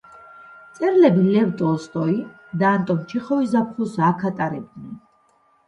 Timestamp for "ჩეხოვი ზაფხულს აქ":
3.13-4.29